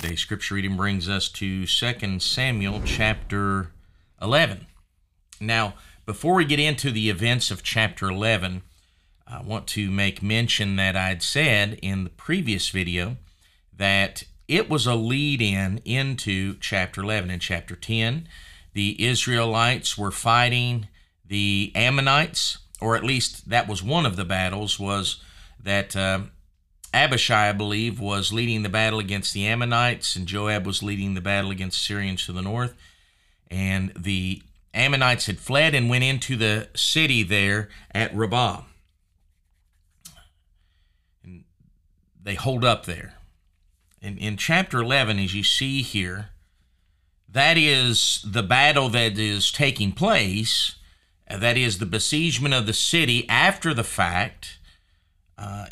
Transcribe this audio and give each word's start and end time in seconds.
Today's 0.00 0.20
scripture 0.20 0.54
reading 0.54 0.76
brings 0.76 1.08
us 1.08 1.28
to 1.30 1.66
2 1.66 2.20
Samuel 2.20 2.82
chapter 2.84 3.72
11. 4.22 4.68
Now, 5.40 5.74
before 6.06 6.34
we 6.34 6.44
get 6.44 6.60
into 6.60 6.92
the 6.92 7.10
events 7.10 7.50
of 7.50 7.64
chapter 7.64 8.06
11, 8.06 8.62
I 9.26 9.42
want 9.42 9.66
to 9.68 9.90
make 9.90 10.22
mention 10.22 10.76
that 10.76 10.94
I'd 10.94 11.24
said 11.24 11.80
in 11.82 12.04
the 12.04 12.10
previous 12.10 12.68
video 12.68 13.16
that 13.76 14.22
it 14.46 14.70
was 14.70 14.86
a 14.86 14.94
lead 14.94 15.42
in 15.42 15.82
into 15.84 16.56
chapter 16.60 17.02
11. 17.02 17.32
In 17.32 17.40
chapter 17.40 17.74
10, 17.74 18.28
the 18.74 19.04
Israelites 19.04 19.98
were 19.98 20.12
fighting 20.12 20.86
the 21.26 21.72
Ammonites, 21.74 22.58
or 22.80 22.94
at 22.94 23.02
least 23.02 23.50
that 23.50 23.66
was 23.66 23.82
one 23.82 24.06
of 24.06 24.14
the 24.14 24.24
battles, 24.24 24.78
was 24.78 25.20
that. 25.60 25.96
Uh, 25.96 26.20
Abishai, 26.94 27.48
I 27.48 27.52
believe, 27.52 28.00
was 28.00 28.32
leading 28.32 28.62
the 28.62 28.68
battle 28.68 28.98
against 28.98 29.34
the 29.34 29.46
Ammonites, 29.46 30.16
and 30.16 30.26
Joab 30.26 30.66
was 30.66 30.82
leading 30.82 31.14
the 31.14 31.20
battle 31.20 31.50
against 31.50 31.84
Syrians 31.84 32.24
to 32.26 32.32
the 32.32 32.42
north. 32.42 32.74
And 33.50 33.92
the 33.94 34.42
Ammonites 34.72 35.26
had 35.26 35.38
fled 35.38 35.74
and 35.74 35.90
went 35.90 36.04
into 36.04 36.36
the 36.36 36.68
city 36.74 37.22
there 37.22 37.68
at 37.92 38.14
Rabbah. 38.14 38.62
And 41.24 41.44
they 42.22 42.34
hold 42.34 42.64
up 42.64 42.86
there. 42.86 43.14
In, 44.00 44.16
in 44.18 44.36
chapter 44.36 44.78
11, 44.78 45.18
as 45.18 45.34
you 45.34 45.42
see 45.42 45.82
here, 45.82 46.30
that 47.28 47.58
is 47.58 48.24
the 48.24 48.42
battle 48.42 48.88
that 48.90 49.18
is 49.18 49.52
taking 49.52 49.92
place. 49.92 50.76
That 51.28 51.58
is 51.58 51.78
the 51.78 51.86
besiegement 51.86 52.54
of 52.54 52.66
the 52.66 52.72
city 52.72 53.28
after 53.28 53.74
the 53.74 53.84
fact 53.84 54.57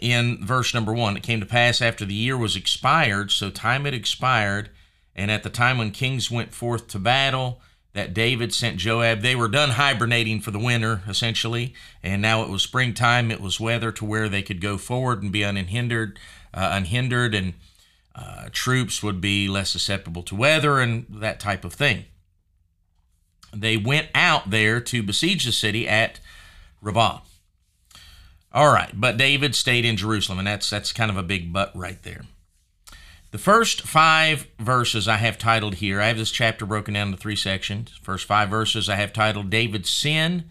in 0.01 0.45
verse 0.45 0.75
number 0.75 0.93
one. 0.93 1.17
It 1.17 1.23
came 1.23 1.41
to 1.41 1.47
pass 1.47 1.81
after 1.81 2.05
the 2.05 2.15
year 2.15 2.37
was 2.37 2.57
expired, 2.57 3.31
so 3.31 3.51
time 3.51 3.85
had 3.85 3.95
expired, 3.95 4.71
and 5.15 5.31
at 5.31 5.43
the 5.43 5.51
time 5.51 5.79
when 5.79 5.91
kings 5.91 6.31
went 6.31 6.53
forth 6.53 6.89
to 6.89 6.99
battle, 6.99 7.61
that 7.97 8.13
David 8.13 8.53
sent 8.53 8.77
Joab. 8.77 9.23
They 9.23 9.35
were 9.35 9.49
done 9.49 9.71
hibernating 9.71 10.41
for 10.43 10.51
the 10.51 10.59
winter, 10.59 11.03
essentially, 11.09 11.73
and 12.03 12.21
now 12.21 12.43
it 12.43 12.51
was 12.51 12.63
springtime. 12.63 13.31
It 13.31 13.41
was 13.41 13.59
weather 13.59 13.91
to 13.93 14.05
where 14.05 14.29
they 14.29 14.43
could 14.43 14.61
go 14.61 14.77
forward 14.77 15.23
and 15.23 15.33
be 15.33 15.43
unhindered, 15.43 16.19
uh, 16.53 16.69
unhindered, 16.73 17.35
and 17.35 17.55
uh, 18.15 18.51
troops 18.53 19.03
would 19.03 19.21
be 19.21 19.49
less 19.49 19.71
susceptible 19.71 20.23
to 20.25 20.35
weather 20.35 20.79
and 20.79 21.07
that 21.09 21.41
type 21.41 21.65
of 21.65 21.73
thing. 21.73 22.05
They 23.55 23.79
went 23.79 24.09
out 24.15 24.51
there 24.51 24.81
to 24.81 25.03
besiege 25.03 25.47
the 25.47 25.53
city 25.53 25.89
at 25.89 26.21
Rabbah. 26.83 27.21
All 28.57 28.73
right, 28.73 28.91
but 28.95 29.19
David 29.19 29.55
stayed 29.55 29.85
in 29.85 29.99
Jerusalem, 29.99 30.39
and 30.39 30.49
that's 30.49 30.71
that's 30.71 30.91
kind 30.91 31.11
of 31.11 31.19
a 31.19 31.23
big 31.23 31.53
but 31.53 31.77
right 31.77 32.03
there. 32.03 32.23
The 33.31 33.37
first 33.37 33.83
five 33.83 34.47
verses 34.59 35.07
I 35.07 35.19
have 35.19 35.37
titled 35.37 35.75
here, 35.75 36.01
I 36.01 36.07
have 36.07 36.17
this 36.17 36.31
chapter 36.31 36.65
broken 36.65 36.95
down 36.95 37.09
into 37.09 37.19
three 37.19 37.37
sections. 37.37 37.93
First 38.03 38.25
five 38.25 38.49
verses 38.49 38.89
I 38.89 38.95
have 38.95 39.13
titled 39.13 39.51
David's 39.51 39.91
sin 39.91 40.45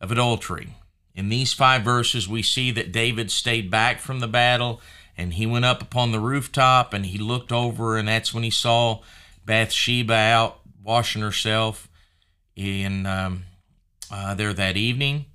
of 0.00 0.10
adultery. 0.10 0.74
In 1.14 1.28
these 1.28 1.52
five 1.52 1.82
verses, 1.82 2.28
we 2.28 2.42
see 2.42 2.72
that 2.72 2.90
David 2.90 3.30
stayed 3.30 3.70
back 3.70 4.00
from 4.00 4.18
the 4.18 4.26
battle 4.26 4.80
and 5.16 5.34
he 5.34 5.46
went 5.46 5.64
up 5.64 5.80
upon 5.80 6.10
the 6.10 6.18
rooftop 6.18 6.92
and 6.92 7.06
he 7.06 7.18
looked 7.18 7.52
over, 7.52 7.96
and 7.96 8.08
that's 8.08 8.34
when 8.34 8.42
he 8.42 8.50
saw 8.50 8.98
Bathsheba 9.46 10.12
out 10.12 10.58
washing 10.82 11.22
herself 11.22 11.88
in 12.56 13.06
um, 13.06 13.44
uh, 14.10 14.34
there 14.34 14.52
that 14.52 14.76
evening. 14.76 15.26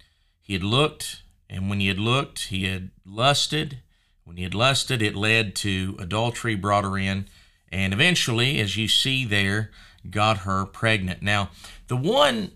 He 0.41 0.51
had 0.51 0.63
looked 0.63 1.22
and 1.53 1.69
when 1.69 1.79
he 1.79 1.87
had 1.87 1.99
looked, 1.99 2.45
he 2.45 2.65
had 2.65 2.89
lusted. 3.05 3.79
When 4.23 4.37
he 4.37 4.43
had 4.43 4.55
lusted, 4.55 5.01
it 5.01 5.15
led 5.15 5.55
to 5.57 5.95
adultery, 5.99 6.55
brought 6.55 6.83
her 6.83 6.97
in, 6.97 7.27
and 7.71 7.93
eventually, 7.93 8.59
as 8.59 8.75
you 8.75 8.87
see 8.87 9.23
there, 9.23 9.69
got 10.09 10.39
her 10.39 10.65
pregnant. 10.65 11.21
Now, 11.21 11.51
the 11.87 11.95
one 11.95 12.51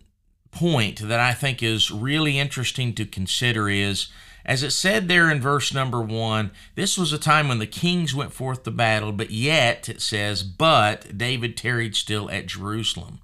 point 0.51 0.99
that 1.07 1.19
I 1.19 1.33
think 1.33 1.61
is 1.61 1.91
really 1.91 2.39
interesting 2.39 2.93
to 2.95 3.05
consider 3.05 3.69
is 3.69 4.09
as 4.47 4.63
it 4.63 4.71
said 4.71 5.09
there 5.09 5.29
in 5.29 5.41
verse 5.41 5.73
number 5.73 5.99
one, 6.01 6.51
this 6.75 6.97
was 6.97 7.11
a 7.11 7.19
time 7.19 7.49
when 7.49 7.59
the 7.59 7.67
kings 7.67 8.15
went 8.15 8.31
forth 8.31 8.63
to 8.63 8.71
battle, 8.71 9.11
but 9.11 9.29
yet 9.29 9.89
it 9.89 10.01
says, 10.01 10.41
but 10.41 11.17
David 11.17 11.57
tarried 11.57 11.97
still 11.97 12.31
at 12.31 12.45
Jerusalem. 12.45 13.19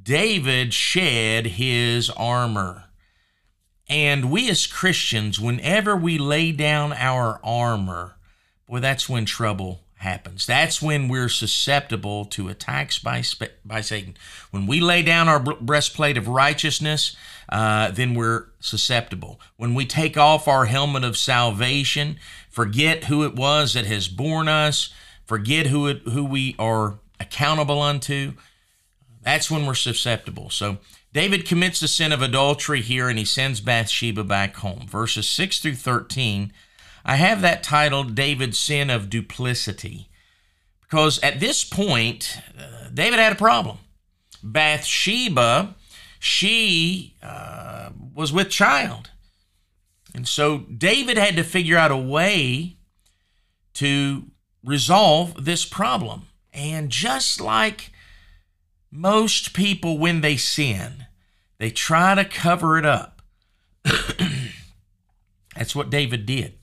David 0.00 0.72
shed 0.72 1.46
his 1.46 2.08
armor. 2.10 2.84
And 3.88 4.30
we 4.30 4.48
as 4.48 4.66
Christians, 4.66 5.38
whenever 5.38 5.96
we 5.96 6.18
lay 6.18 6.52
down 6.52 6.92
our 6.92 7.40
armor, 7.44 8.16
boy, 8.66 8.80
that's 8.80 9.08
when 9.08 9.26
trouble 9.26 9.80
happens. 9.96 10.46
That's 10.46 10.80
when 10.82 11.08
we're 11.08 11.28
susceptible 11.28 12.24
to 12.26 12.48
attacks 12.48 12.98
by, 12.98 13.22
by 13.64 13.80
Satan. 13.80 14.16
When 14.50 14.66
we 14.66 14.80
lay 14.80 15.02
down 15.02 15.28
our 15.28 15.40
breastplate 15.40 16.16
of 16.16 16.28
righteousness, 16.28 17.16
uh, 17.48 17.90
then 17.90 18.14
we're 18.14 18.46
susceptible. 18.60 19.40
When 19.56 19.74
we 19.74 19.86
take 19.86 20.16
off 20.16 20.48
our 20.48 20.66
helmet 20.66 21.04
of 21.04 21.16
salvation, 21.16 22.18
forget 22.50 23.04
who 23.04 23.24
it 23.24 23.34
was 23.34 23.74
that 23.74 23.86
has 23.86 24.08
borne 24.08 24.48
us, 24.48 24.92
forget 25.26 25.66
who 25.66 25.86
it, 25.88 26.02
who 26.08 26.24
we 26.24 26.54
are 26.58 26.98
accountable 27.20 27.80
unto, 27.80 28.34
that's 29.24 29.50
when 29.50 29.66
we're 29.66 29.74
susceptible. 29.74 30.50
So 30.50 30.78
David 31.12 31.46
commits 31.46 31.80
the 31.80 31.88
sin 31.88 32.12
of 32.12 32.22
adultery 32.22 32.80
here 32.82 33.08
and 33.08 33.18
he 33.18 33.24
sends 33.24 33.60
Bathsheba 33.60 34.24
back 34.24 34.56
home. 34.56 34.86
Verses 34.88 35.28
6 35.28 35.60
through 35.60 35.76
13, 35.76 36.52
I 37.04 37.16
have 37.16 37.40
that 37.42 37.62
titled 37.62 38.14
David's 38.14 38.58
Sin 38.58 38.90
of 38.90 39.10
Duplicity. 39.10 40.08
Because 40.80 41.18
at 41.20 41.40
this 41.40 41.64
point, 41.64 42.38
uh, 42.58 42.88
David 42.92 43.18
had 43.18 43.32
a 43.32 43.36
problem. 43.36 43.78
Bathsheba, 44.42 45.74
she 46.18 47.16
uh, 47.22 47.90
was 48.14 48.32
with 48.32 48.50
child. 48.50 49.10
And 50.14 50.28
so 50.28 50.58
David 50.58 51.16
had 51.16 51.36
to 51.36 51.42
figure 51.44 51.76
out 51.76 51.90
a 51.90 51.96
way 51.96 52.76
to 53.74 54.24
resolve 54.64 55.44
this 55.44 55.64
problem. 55.64 56.28
And 56.52 56.90
just 56.90 57.40
like 57.40 57.90
most 58.94 59.54
people, 59.54 59.98
when 59.98 60.20
they 60.20 60.36
sin, 60.36 61.06
they 61.58 61.70
try 61.70 62.14
to 62.14 62.24
cover 62.24 62.78
it 62.78 62.86
up. 62.86 63.22
That's 65.56 65.74
what 65.74 65.90
David 65.90 66.26
did. 66.26 66.54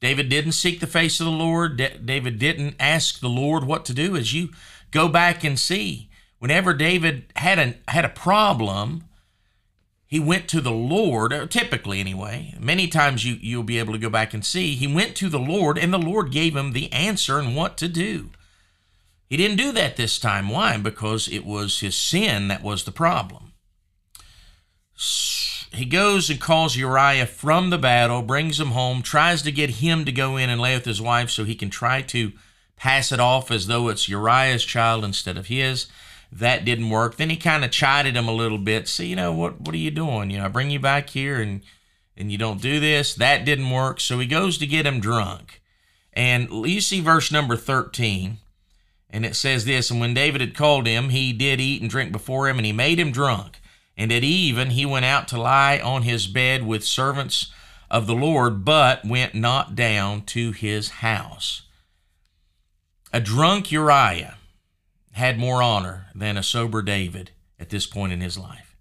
David 0.00 0.30
didn't 0.30 0.52
seek 0.52 0.80
the 0.80 0.86
face 0.86 1.20
of 1.20 1.26
the 1.26 1.32
Lord. 1.32 1.76
David 1.76 2.38
didn't 2.38 2.76
ask 2.80 3.20
the 3.20 3.28
Lord 3.28 3.64
what 3.64 3.84
to 3.84 3.94
do. 3.94 4.16
As 4.16 4.32
you 4.32 4.48
go 4.92 5.08
back 5.08 5.44
and 5.44 5.58
see, 5.58 6.08
whenever 6.38 6.72
David 6.72 7.26
had 7.36 7.58
a, 7.58 7.74
had 7.88 8.06
a 8.06 8.10
problem, 8.10 9.04
he 10.06 10.18
went 10.18 10.48
to 10.48 10.62
the 10.62 10.72
Lord, 10.72 11.34
uh, 11.34 11.46
typically 11.46 12.00
anyway. 12.00 12.54
Many 12.58 12.88
times 12.88 13.26
you, 13.26 13.34
you'll 13.42 13.62
be 13.62 13.78
able 13.78 13.92
to 13.92 13.98
go 13.98 14.10
back 14.10 14.32
and 14.32 14.44
see. 14.44 14.74
He 14.74 14.86
went 14.86 15.16
to 15.16 15.28
the 15.28 15.38
Lord, 15.38 15.76
and 15.76 15.92
the 15.92 15.98
Lord 15.98 16.32
gave 16.32 16.56
him 16.56 16.72
the 16.72 16.90
answer 16.92 17.38
and 17.38 17.54
what 17.54 17.76
to 17.76 17.88
do. 17.88 18.30
He 19.34 19.38
didn't 19.38 19.56
do 19.56 19.72
that 19.72 19.96
this 19.96 20.20
time. 20.20 20.48
Why? 20.48 20.76
Because 20.76 21.26
it 21.26 21.44
was 21.44 21.80
his 21.80 21.96
sin 21.96 22.46
that 22.46 22.62
was 22.62 22.84
the 22.84 22.92
problem. 22.92 23.54
He 25.72 25.86
goes 25.86 26.30
and 26.30 26.40
calls 26.40 26.76
Uriah 26.76 27.26
from 27.26 27.70
the 27.70 27.76
battle, 27.76 28.22
brings 28.22 28.60
him 28.60 28.68
home, 28.68 29.02
tries 29.02 29.42
to 29.42 29.50
get 29.50 29.70
him 29.70 30.04
to 30.04 30.12
go 30.12 30.36
in 30.36 30.50
and 30.50 30.60
lay 30.60 30.76
with 30.76 30.84
his 30.84 31.02
wife 31.02 31.30
so 31.30 31.42
he 31.42 31.56
can 31.56 31.68
try 31.68 32.00
to 32.02 32.30
pass 32.76 33.10
it 33.10 33.18
off 33.18 33.50
as 33.50 33.66
though 33.66 33.88
it's 33.88 34.08
Uriah's 34.08 34.64
child 34.64 35.04
instead 35.04 35.36
of 35.36 35.48
his. 35.48 35.88
That 36.30 36.64
didn't 36.64 36.90
work. 36.90 37.16
Then 37.16 37.30
he 37.30 37.36
kind 37.36 37.64
of 37.64 37.72
chided 37.72 38.14
him 38.14 38.28
a 38.28 38.32
little 38.32 38.58
bit. 38.58 38.86
See, 38.86 39.08
you 39.08 39.16
know, 39.16 39.32
what 39.32 39.60
what 39.60 39.74
are 39.74 39.78
you 39.78 39.90
doing? 39.90 40.30
You 40.30 40.38
know, 40.38 40.44
I 40.44 40.48
bring 40.48 40.70
you 40.70 40.78
back 40.78 41.10
here 41.10 41.40
and 41.40 41.62
and 42.16 42.30
you 42.30 42.38
don't 42.38 42.62
do 42.62 42.78
this. 42.78 43.16
That 43.16 43.44
didn't 43.44 43.70
work. 43.72 43.98
So 43.98 44.20
he 44.20 44.28
goes 44.28 44.58
to 44.58 44.66
get 44.68 44.86
him 44.86 45.00
drunk. 45.00 45.60
And 46.12 46.48
you 46.68 46.80
see 46.80 47.00
verse 47.00 47.32
number 47.32 47.56
13. 47.56 48.38
And 49.10 49.24
it 49.24 49.36
says 49.36 49.64
this 49.64 49.90
And 49.90 50.00
when 50.00 50.14
David 50.14 50.40
had 50.40 50.54
called 50.54 50.86
him, 50.86 51.10
he 51.10 51.32
did 51.32 51.60
eat 51.60 51.80
and 51.80 51.90
drink 51.90 52.12
before 52.12 52.48
him, 52.48 52.58
and 52.58 52.66
he 52.66 52.72
made 52.72 52.98
him 52.98 53.12
drunk. 53.12 53.60
And 53.96 54.12
at 54.12 54.24
even 54.24 54.70
he 54.70 54.84
went 54.84 55.04
out 55.04 55.28
to 55.28 55.40
lie 55.40 55.78
on 55.78 56.02
his 56.02 56.26
bed 56.26 56.66
with 56.66 56.84
servants 56.84 57.52
of 57.90 58.06
the 58.06 58.14
Lord, 58.14 58.64
but 58.64 59.04
went 59.04 59.34
not 59.34 59.76
down 59.76 60.22
to 60.26 60.50
his 60.50 60.88
house. 60.88 61.62
A 63.12 63.20
drunk 63.20 63.70
Uriah 63.70 64.36
had 65.12 65.38
more 65.38 65.62
honor 65.62 66.06
than 66.14 66.36
a 66.36 66.42
sober 66.42 66.82
David 66.82 67.30
at 67.60 67.70
this 67.70 67.86
point 67.86 68.12
in 68.12 68.20
his 68.20 68.36
life. 68.36 68.74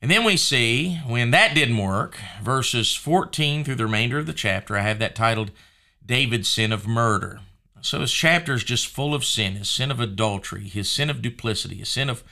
And 0.00 0.10
then 0.10 0.22
we 0.22 0.36
see 0.36 1.00
when 1.06 1.32
that 1.32 1.54
didn't 1.54 1.78
work, 1.78 2.20
verses 2.40 2.94
14 2.94 3.64
through 3.64 3.74
the 3.74 3.86
remainder 3.86 4.18
of 4.18 4.26
the 4.26 4.32
chapter, 4.32 4.76
I 4.76 4.82
have 4.82 5.00
that 5.00 5.16
titled 5.16 5.50
David's 6.04 6.48
Sin 6.48 6.70
of 6.70 6.86
Murder. 6.86 7.40
So 7.80 8.00
his 8.00 8.12
chapter 8.12 8.54
is 8.54 8.64
just 8.64 8.88
full 8.88 9.14
of 9.14 9.24
sin 9.24 9.54
his 9.54 9.68
sin 9.68 9.90
of 9.90 10.00
adultery, 10.00 10.68
his 10.68 10.90
sin 10.90 11.10
of 11.10 11.22
duplicity, 11.22 11.76
his 11.76 11.88
sin 11.88 12.08
of 12.10 12.24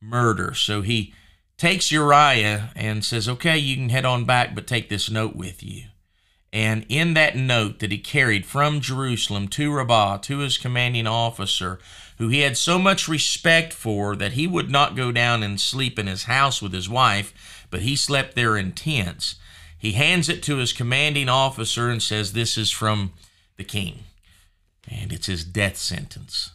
murder. 0.00 0.54
So 0.54 0.82
he 0.82 1.12
takes 1.58 1.90
Uriah 1.90 2.70
and 2.74 3.04
says, 3.04 3.28
Okay, 3.28 3.58
you 3.58 3.76
can 3.76 3.88
head 3.88 4.04
on 4.04 4.24
back, 4.24 4.54
but 4.54 4.66
take 4.66 4.88
this 4.88 5.10
note 5.10 5.36
with 5.36 5.62
you. 5.62 5.84
And 6.52 6.86
in 6.88 7.14
that 7.14 7.36
note 7.36 7.80
that 7.80 7.92
he 7.92 7.98
carried 7.98 8.46
from 8.46 8.80
Jerusalem 8.80 9.48
to 9.48 9.72
Rabbah 9.72 10.18
to 10.18 10.38
his 10.38 10.56
commanding 10.56 11.06
officer, 11.06 11.78
who 12.18 12.28
he 12.28 12.40
had 12.40 12.56
so 12.56 12.78
much 12.78 13.08
respect 13.08 13.72
for 13.72 14.16
that 14.16 14.32
he 14.32 14.46
would 14.46 14.70
not 14.70 14.96
go 14.96 15.12
down 15.12 15.42
and 15.42 15.60
sleep 15.60 15.98
in 15.98 16.06
his 16.06 16.24
house 16.24 16.62
with 16.62 16.72
his 16.72 16.88
wife, 16.88 17.66
but 17.70 17.82
he 17.82 17.94
slept 17.94 18.34
there 18.34 18.56
in 18.56 18.72
tents. 18.72 19.34
He 19.76 19.92
hands 19.92 20.28
it 20.28 20.42
to 20.44 20.56
his 20.56 20.72
commanding 20.72 21.28
officer 21.28 21.90
and 21.90 22.02
says, 22.02 22.32
This 22.32 22.56
is 22.56 22.70
from 22.70 23.12
the 23.56 23.64
king. 23.64 24.04
And 24.88 25.12
it's 25.12 25.26
his 25.26 25.44
death 25.44 25.76
sentence. 25.76 26.52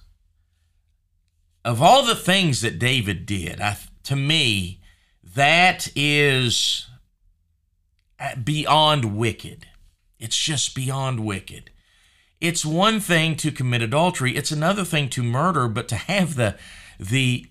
Of 1.64 1.82
all 1.82 2.04
the 2.04 2.16
things 2.16 2.62
that 2.62 2.80
David 2.80 3.26
did, 3.26 3.62
I, 3.62 3.78
to 4.04 4.16
me, 4.16 4.82
that 5.24 5.90
is 5.96 6.88
beyond 8.44 9.18
wicked. 9.18 9.68
It's 10.20 10.38
just 10.38 10.76
beyond 10.76 11.20
wicked. 11.20 11.72
It's 12.40 12.66
one 12.66 13.00
thing 13.00 13.36
to 13.38 13.52
commit 13.52 13.84
adultery, 13.84 14.36
it's 14.36 14.52
another 14.52 14.84
thing 14.84 15.10
to 15.10 15.24
murder, 15.24 15.68
but 15.68 15.88
to 15.90 15.96
have 15.96 16.36
the 16.36 16.58
the 17.00 17.48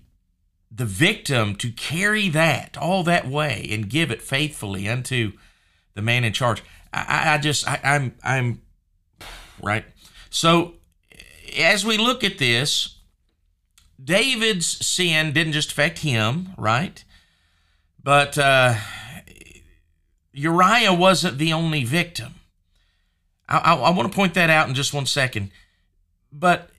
the 0.71 0.85
victim 0.85 1.56
to 1.56 1.71
carry 1.73 2.29
that 2.29 2.76
all 2.76 3.03
that 3.05 3.29
way 3.29 3.67
and 3.71 3.91
give 3.91 4.11
it 4.11 4.23
faithfully 4.23 4.88
unto 4.88 5.33
the 5.94 6.03
man 6.03 6.23
in 6.23 6.33
charge. 6.33 6.62
I, 6.93 7.35
I 7.35 7.38
just 7.38 7.69
I, 7.69 7.81
I'm 7.85 8.15
I'm 8.23 8.62
right. 9.62 9.85
So 10.31 10.75
as 11.59 11.85
we 11.85 11.99
look 11.99 12.25
at 12.25 12.38
this, 12.38 12.97
David's 14.03 14.67
sin 14.87 15.32
didn't 15.32 15.53
just 15.53 15.73
affect 15.73 15.99
him, 15.99 16.50
right? 16.56 17.05
But 18.03 18.38
uh, 18.38 18.77
Uriah 20.32 20.94
wasn't 20.94 21.38
the 21.38 21.53
only 21.53 21.85
victim. 21.85 22.37
I, 23.49 23.59
I, 23.59 23.75
I 23.75 23.91
want 23.91 24.11
to 24.11 24.17
point 24.17 24.35
that 24.35 24.49
out 24.49 24.69
in 24.69 24.75
just 24.75 24.94
one 24.94 25.06
second. 25.06 25.50
But 26.33 26.71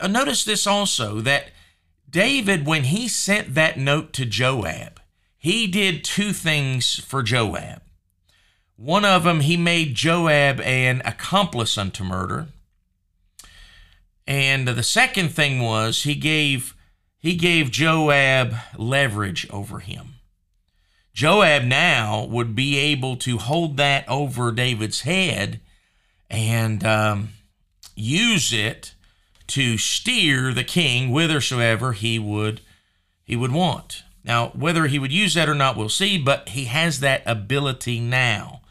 uh, 0.00 0.08
notice 0.08 0.44
this 0.44 0.66
also 0.66 1.20
that 1.20 1.50
David, 2.08 2.66
when 2.66 2.84
he 2.84 3.06
sent 3.06 3.54
that 3.54 3.78
note 3.78 4.12
to 4.14 4.24
Joab, 4.24 5.00
he 5.36 5.66
did 5.66 6.04
two 6.04 6.32
things 6.32 6.98
for 7.00 7.22
Joab. 7.22 7.82
One 8.76 9.04
of 9.04 9.24
them, 9.24 9.40
he 9.40 9.56
made 9.56 9.94
Joab 9.94 10.60
an 10.60 11.02
accomplice 11.04 11.78
unto 11.78 12.02
murder. 12.02 12.48
And 14.26 14.66
the 14.68 14.82
second 14.82 15.30
thing 15.30 15.60
was 15.60 16.02
he 16.02 16.14
gave 16.14 16.74
he 17.18 17.34
gave 17.34 17.70
Joab 17.70 18.54
leverage 18.76 19.48
over 19.50 19.80
him. 19.80 20.14
Joab 21.14 21.64
now 21.64 22.24
would 22.24 22.54
be 22.54 22.78
able 22.78 23.16
to 23.18 23.38
hold 23.38 23.76
that 23.76 24.06
over 24.08 24.52
David's 24.52 25.02
head 25.02 25.60
and 26.28 26.84
um, 26.84 27.30
use 27.94 28.52
it 28.52 28.94
to 29.46 29.78
steer 29.78 30.52
the 30.52 30.64
king 30.64 31.10
whithersoever 31.10 31.92
he 31.92 32.18
would 32.18 32.60
he 33.24 33.36
would 33.36 33.52
want. 33.52 34.02
Now, 34.24 34.48
whether 34.48 34.86
he 34.86 34.98
would 34.98 35.12
use 35.12 35.34
that 35.34 35.48
or 35.48 35.54
not, 35.54 35.76
we'll 35.76 35.88
see, 35.88 36.18
but 36.18 36.50
he 36.50 36.64
has 36.64 37.00
that 37.00 37.22
ability 37.26 38.00
now. 38.00 38.62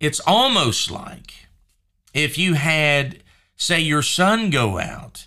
It's 0.00 0.20
almost 0.26 0.90
like 0.90 1.46
if 2.14 2.38
you 2.38 2.54
had, 2.54 3.22
say, 3.60 3.80
your 3.80 4.02
son 4.02 4.50
go 4.50 4.78
out 4.78 5.26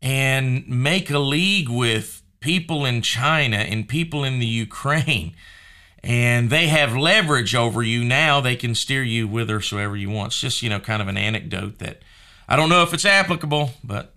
and 0.00 0.68
make 0.68 1.10
a 1.10 1.18
league 1.18 1.68
with 1.68 2.22
people 2.40 2.84
in 2.84 3.02
China 3.02 3.56
and 3.56 3.88
people 3.88 4.24
in 4.24 4.38
the 4.38 4.46
Ukraine 4.46 5.34
and 6.04 6.50
they 6.50 6.66
have 6.66 6.94
leverage 6.94 7.54
over 7.54 7.82
you. 7.82 8.04
Now 8.04 8.42
they 8.42 8.56
can 8.56 8.74
steer 8.74 9.02
you 9.02 9.26
whithersoever 9.26 9.96
you 9.96 10.10
want. 10.10 10.28
It's 10.28 10.40
just 10.40 10.62
you 10.62 10.68
know 10.68 10.78
kind 10.78 11.00
of 11.00 11.08
an 11.08 11.16
anecdote 11.16 11.78
that 11.78 12.02
i 12.46 12.56
don't 12.56 12.68
know 12.68 12.82
if 12.82 12.92
it's 12.92 13.06
applicable 13.06 13.70
but 13.82 14.14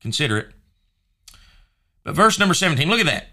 consider 0.00 0.38
it. 0.38 0.50
But 2.02 2.16
verse 2.16 2.38
number 2.38 2.54
17 2.54 2.88
look 2.88 3.00
at 3.00 3.06
that. 3.06 3.28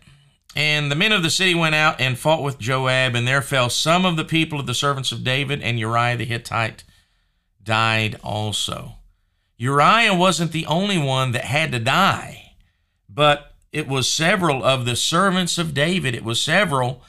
And 0.56 0.92
the 0.92 0.96
men 0.96 1.12
of 1.12 1.24
the 1.24 1.30
city 1.30 1.56
went 1.56 1.76
out 1.76 2.00
and 2.00 2.18
fought 2.18 2.44
with 2.44 2.60
joab 2.60 3.16
and 3.16 3.28
there 3.28 3.42
fell 3.42 3.70
some 3.70 4.06
of 4.06 4.16
the 4.16 4.26
people 4.26 4.60
of 4.60 4.68
the 4.68 4.76
servants 4.76 5.12
of 5.12 5.24
david 5.24 5.62
and 5.64 5.80
uriah 5.80 6.18
the 6.18 6.26
hittite 6.26 6.84
died 7.64 8.20
also 8.24 8.97
uriah 9.58 10.14
wasn't 10.14 10.52
the 10.52 10.66
only 10.66 10.98
one 10.98 11.32
that 11.32 11.46
had 11.46 11.72
to 11.72 11.80
die 11.80 12.54
but 13.10 13.54
it 13.72 13.88
was 13.88 14.10
several 14.10 14.64
of 14.64 14.86
the 14.86 14.96
servants 14.96 15.58
of 15.58 15.74
david 15.74 16.16
it 16.16 16.24
was 16.24 16.42
several 16.42 17.04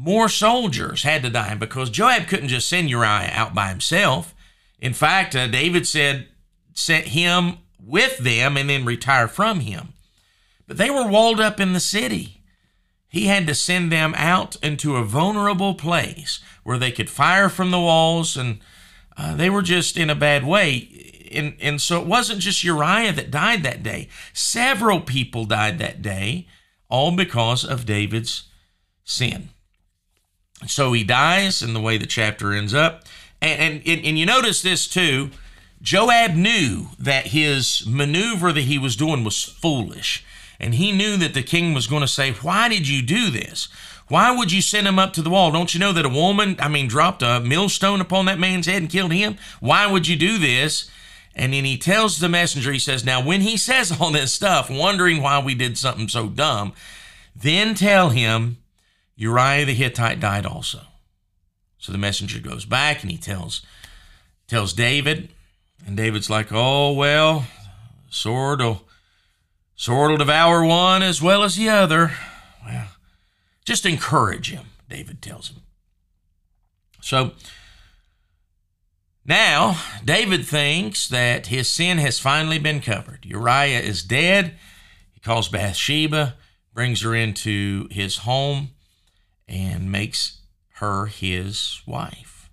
more 0.00 0.30
soldiers 0.30 1.02
had 1.02 1.22
to 1.22 1.28
die 1.28 1.54
because 1.54 1.90
Joab 1.90 2.26
couldn't 2.26 2.48
just 2.48 2.68
send 2.68 2.88
Uriah 2.88 3.30
out 3.34 3.54
by 3.54 3.68
himself. 3.68 4.34
In 4.78 4.94
fact, 4.94 5.36
uh, 5.36 5.46
David 5.46 5.86
said, 5.86 6.28
sent 6.72 7.08
him 7.08 7.58
with 7.78 8.16
them 8.18 8.56
and 8.56 8.70
then 8.70 8.86
retire 8.86 9.28
from 9.28 9.60
him. 9.60 9.92
But 10.66 10.78
they 10.78 10.88
were 10.88 11.06
walled 11.06 11.38
up 11.38 11.60
in 11.60 11.74
the 11.74 11.80
city. 11.80 12.42
He 13.08 13.26
had 13.26 13.46
to 13.46 13.54
send 13.54 13.92
them 13.92 14.14
out 14.16 14.56
into 14.62 14.96
a 14.96 15.04
vulnerable 15.04 15.74
place 15.74 16.40
where 16.62 16.78
they 16.78 16.92
could 16.92 17.10
fire 17.10 17.50
from 17.50 17.70
the 17.70 17.80
walls, 17.80 18.36
and 18.36 18.60
uh, 19.16 19.34
they 19.34 19.50
were 19.50 19.62
just 19.62 19.98
in 19.98 20.08
a 20.08 20.14
bad 20.14 20.46
way. 20.46 21.19
And, 21.30 21.54
and 21.60 21.80
so 21.80 22.00
it 22.00 22.06
wasn't 22.06 22.40
just 22.40 22.64
Uriah 22.64 23.12
that 23.12 23.30
died 23.30 23.62
that 23.62 23.82
day. 23.82 24.08
Several 24.32 25.00
people 25.00 25.44
died 25.44 25.78
that 25.78 26.02
day, 26.02 26.46
all 26.88 27.12
because 27.12 27.64
of 27.64 27.86
David's 27.86 28.48
sin. 29.04 29.50
So 30.66 30.92
he 30.92 31.04
dies, 31.04 31.62
and 31.62 31.74
the 31.74 31.80
way 31.80 31.96
the 31.96 32.06
chapter 32.06 32.52
ends 32.52 32.74
up. 32.74 33.04
And, 33.40 33.82
and, 33.86 34.04
and 34.04 34.18
you 34.18 34.26
notice 34.26 34.62
this 34.62 34.86
too. 34.86 35.30
Joab 35.82 36.34
knew 36.34 36.88
that 36.98 37.28
his 37.28 37.86
maneuver 37.86 38.52
that 38.52 38.62
he 38.62 38.78
was 38.78 38.96
doing 38.96 39.24
was 39.24 39.42
foolish. 39.42 40.24
And 40.58 40.74
he 40.74 40.92
knew 40.92 41.16
that 41.16 41.32
the 41.32 41.42
king 41.42 41.72
was 41.72 41.86
going 41.86 42.02
to 42.02 42.08
say, 42.08 42.32
Why 42.32 42.68
did 42.68 42.86
you 42.86 43.00
do 43.00 43.30
this? 43.30 43.68
Why 44.08 44.36
would 44.36 44.52
you 44.52 44.60
send 44.60 44.86
him 44.86 44.98
up 44.98 45.12
to 45.14 45.22
the 45.22 45.30
wall? 45.30 45.52
Don't 45.52 45.72
you 45.72 45.80
know 45.80 45.92
that 45.92 46.04
a 46.04 46.10
woman, 46.10 46.56
I 46.58 46.68
mean, 46.68 46.88
dropped 46.88 47.22
a 47.22 47.40
millstone 47.40 48.00
upon 48.00 48.26
that 48.26 48.40
man's 48.40 48.66
head 48.66 48.82
and 48.82 48.90
killed 48.90 49.12
him? 49.12 49.38
Why 49.60 49.86
would 49.86 50.08
you 50.08 50.16
do 50.16 50.36
this? 50.36 50.90
And 51.34 51.52
then 51.52 51.64
he 51.64 51.78
tells 51.78 52.18
the 52.18 52.28
messenger, 52.28 52.72
he 52.72 52.78
says, 52.78 53.04
Now, 53.04 53.24
when 53.24 53.40
he 53.40 53.56
says 53.56 53.92
all 54.00 54.10
this 54.10 54.32
stuff, 54.32 54.70
wondering 54.70 55.22
why 55.22 55.38
we 55.42 55.54
did 55.54 55.78
something 55.78 56.08
so 56.08 56.28
dumb, 56.28 56.72
then 57.34 57.74
tell 57.74 58.10
him 58.10 58.58
Uriah 59.16 59.64
the 59.64 59.74
Hittite 59.74 60.20
died 60.20 60.46
also. 60.46 60.80
So 61.78 61.92
the 61.92 61.98
messenger 61.98 62.40
goes 62.40 62.64
back 62.64 63.02
and 63.02 63.10
he 63.10 63.16
tells 63.16 63.62
tells 64.46 64.72
David, 64.72 65.30
and 65.86 65.96
David's 65.96 66.28
like, 66.28 66.48
"Oh 66.50 66.92
well, 66.92 67.46
sword 68.10 68.60
will 68.60 68.82
sword 69.76 70.10
will 70.10 70.18
devour 70.18 70.64
one 70.64 71.02
as 71.02 71.22
well 71.22 71.42
as 71.42 71.56
the 71.56 71.68
other." 71.68 72.12
Well, 72.66 72.88
just 73.64 73.86
encourage 73.86 74.50
him, 74.50 74.66
David 74.88 75.22
tells 75.22 75.50
him. 75.50 75.62
So 77.00 77.32
now 79.24 79.80
David 80.04 80.46
thinks 80.46 81.08
that 81.08 81.48
his 81.48 81.68
sin 81.68 81.98
has 81.98 82.18
finally 82.18 82.58
been 82.58 82.80
covered. 82.80 83.24
Uriah 83.24 83.80
is 83.80 84.02
dead. 84.02 84.54
He 85.12 85.20
calls 85.20 85.48
Bathsheba, 85.48 86.36
brings 86.74 87.02
her 87.02 87.14
into 87.14 87.88
his 87.90 88.18
home 88.18 88.70
and 89.46 89.90
makes 89.90 90.40
her 90.74 91.06
his 91.06 91.82
wife. 91.86 92.50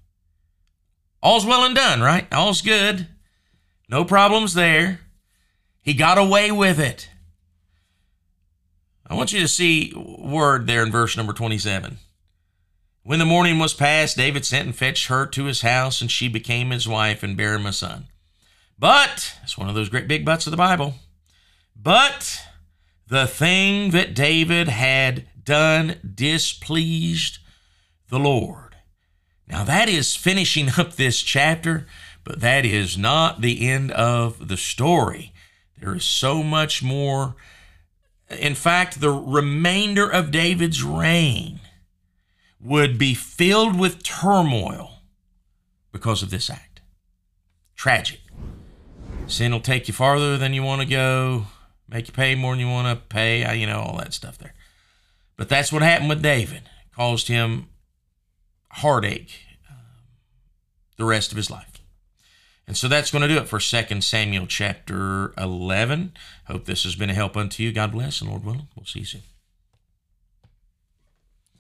All's 1.22 1.46
well 1.46 1.64
and 1.64 1.76
done, 1.76 2.02
right? 2.02 2.28
All's 2.32 2.62
good. 2.62 3.08
No 3.90 4.04
problems 4.04 4.54
there. 4.54 5.02
He 5.82 5.94
got 5.94 6.18
away 6.18 6.52
with 6.52 6.80
it. 6.80 7.10
I 9.10 9.16
want 9.16 9.32
you 9.32 9.40
to 9.40 9.48
see 9.48 9.94
word 9.96 10.68
there 10.68 10.84
in 10.84 10.92
verse 10.92 11.16
number 11.16 11.32
27. 11.32 11.98
When 13.08 13.20
the 13.20 13.26
morning 13.26 13.58
was 13.58 13.74
past, 13.74 14.18
David 14.18 14.44
sent 14.44 14.66
and 14.66 14.76
fetched 14.76 15.08
her 15.08 15.26
to 15.28 15.46
his 15.46 15.62
house, 15.62 16.02
and 16.02 16.12
she 16.12 16.28
became 16.28 16.72
his 16.72 16.90
wife 16.90 17.24
and 17.24 17.38
bare 17.38 17.56
him 17.56 17.66
a 17.66 17.72
son. 17.72 18.08
But, 18.78 19.34
it's 19.44 19.58
one 19.58 19.70
of 19.70 19.76
those 19.76 19.88
great 19.88 20.10
big 20.10 20.26
buts 20.26 20.46
of 20.46 20.52
the 20.52 20.58
Bible, 20.58 20.96
but 21.74 22.42
the 23.08 23.26
thing 23.26 23.92
that 23.92 24.14
David 24.14 24.68
had 24.68 25.26
done 25.42 25.96
displeased 26.16 27.40
the 28.10 28.20
Lord. 28.20 28.76
Now, 29.48 29.64
that 29.64 29.88
is 29.88 30.18
finishing 30.18 30.72
up 30.78 30.98
this 30.98 31.22
chapter, 31.22 31.88
but 32.26 32.42
that 32.42 32.66
is 32.66 32.98
not 32.98 33.40
the 33.40 33.70
end 33.70 33.94
of 33.94 34.50
the 34.50 34.58
story. 34.58 35.32
There 35.80 35.96
is 35.96 36.04
so 36.04 36.44
much 36.44 36.84
more. 36.84 37.38
In 38.30 38.54
fact, 38.54 39.00
the 39.00 39.12
remainder 39.12 40.10
of 40.10 40.30
David's 40.30 40.84
reign 40.84 41.62
would 42.68 42.98
be 42.98 43.14
filled 43.14 43.80
with 43.80 44.04
turmoil 44.04 45.00
because 45.92 46.22
of 46.22 46.30
this 46.30 46.50
act. 46.50 46.82
Tragic. 47.76 48.20
Sin 49.26 49.52
will 49.52 49.60
take 49.60 49.88
you 49.88 49.94
farther 49.94 50.38
than 50.38 50.54
you 50.54 50.64
want 50.64 50.82
to 50.82 50.88
go, 50.88 51.48
make 51.88 52.08
you 52.08 52.14
pay 52.14 52.36
more 52.36 52.54
than 52.54 52.60
you 52.60 52.70
want 52.70 52.88
to 52.88 53.06
pay, 53.08 53.44
uh, 53.44 53.54
you 53.54 53.66
know, 53.66 53.80
all 53.80 53.98
that 53.98 54.14
stuff 54.14 54.38
there. 54.38 54.54
But 55.38 55.50
that's 55.50 55.72
what 55.72 55.82
happened 55.82 56.10
with 56.10 56.22
David. 56.22 56.64
It 56.86 56.96
caused 56.96 57.28
him 57.28 57.68
heartache. 58.72 59.32
Um, 59.70 59.78
the 60.98 61.06
rest 61.06 61.32
of 61.32 61.38
his 61.38 61.50
life. 61.50 61.82
And 62.68 62.76
so 62.76 62.90
that's 62.90 63.12
going 63.12 63.22
to 63.22 63.28
do 63.28 63.38
it 63.38 63.48
for 63.48 63.60
2 63.60 64.02
Samuel 64.02 64.46
chapter 64.46 65.34
11. 65.38 66.14
Hope 66.48 66.66
this 66.66 66.84
has 66.84 66.96
been 66.96 67.10
a 67.10 67.14
help 67.14 67.38
unto 67.38 67.64
you. 67.64 67.72
God 67.72 67.94
bless, 67.94 68.20
and 68.20 68.30
Lord 68.30 68.44
willing, 68.44 68.68
we'll 68.76 68.86
see 68.86 69.00
you 69.00 69.06
soon. 69.06 69.22